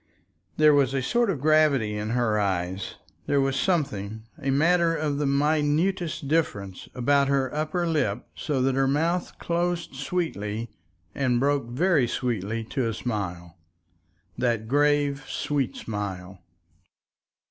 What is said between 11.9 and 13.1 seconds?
sweetly to a